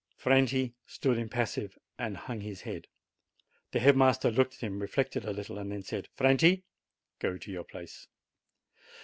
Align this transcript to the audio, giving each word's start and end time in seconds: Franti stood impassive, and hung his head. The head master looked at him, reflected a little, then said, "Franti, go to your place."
Franti 0.17 0.73
stood 0.87 1.19
impassive, 1.19 1.77
and 1.99 2.17
hung 2.17 2.41
his 2.41 2.61
head. 2.61 2.87
The 3.71 3.79
head 3.79 3.95
master 3.95 4.31
looked 4.31 4.55
at 4.55 4.61
him, 4.63 4.79
reflected 4.79 5.25
a 5.25 5.31
little, 5.31 5.57
then 5.57 5.83
said, 5.83 6.07
"Franti, 6.15 6.63
go 7.19 7.37
to 7.37 7.51
your 7.51 7.63
place." 7.63 8.07